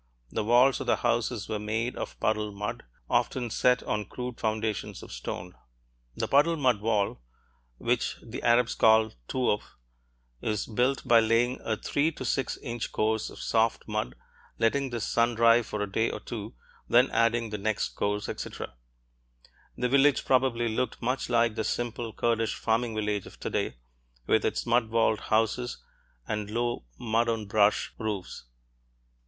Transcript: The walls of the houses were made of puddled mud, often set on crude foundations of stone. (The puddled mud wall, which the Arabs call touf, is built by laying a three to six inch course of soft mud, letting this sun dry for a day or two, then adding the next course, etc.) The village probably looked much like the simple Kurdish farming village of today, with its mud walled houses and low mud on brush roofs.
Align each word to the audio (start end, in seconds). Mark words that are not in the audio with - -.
The 0.31 0.43
walls 0.43 0.79
of 0.81 0.87
the 0.87 0.95
houses 0.95 1.47
were 1.47 1.59
made 1.59 1.95
of 1.95 2.19
puddled 2.19 2.55
mud, 2.55 2.85
often 3.07 3.51
set 3.51 3.83
on 3.83 4.05
crude 4.05 4.39
foundations 4.39 5.03
of 5.03 5.11
stone. 5.11 5.53
(The 6.15 6.27
puddled 6.27 6.57
mud 6.57 6.81
wall, 6.81 7.21
which 7.77 8.17
the 8.23 8.41
Arabs 8.41 8.73
call 8.73 9.11
touf, 9.29 9.61
is 10.41 10.65
built 10.65 11.07
by 11.07 11.19
laying 11.19 11.61
a 11.61 11.77
three 11.77 12.11
to 12.13 12.25
six 12.25 12.57
inch 12.63 12.91
course 12.91 13.29
of 13.29 13.37
soft 13.37 13.87
mud, 13.87 14.15
letting 14.57 14.89
this 14.89 15.03
sun 15.07 15.35
dry 15.35 15.61
for 15.61 15.83
a 15.83 15.91
day 15.91 16.09
or 16.09 16.19
two, 16.19 16.55
then 16.89 17.11
adding 17.11 17.51
the 17.51 17.59
next 17.59 17.89
course, 17.89 18.27
etc.) 18.27 18.73
The 19.77 19.87
village 19.87 20.25
probably 20.25 20.67
looked 20.67 20.99
much 20.99 21.29
like 21.29 21.53
the 21.53 21.63
simple 21.63 22.11
Kurdish 22.11 22.55
farming 22.55 22.95
village 22.95 23.27
of 23.27 23.39
today, 23.39 23.75
with 24.25 24.45
its 24.45 24.65
mud 24.65 24.89
walled 24.89 25.19
houses 25.19 25.77
and 26.27 26.49
low 26.49 26.85
mud 26.97 27.29
on 27.29 27.45
brush 27.45 27.93
roofs. 27.99 28.45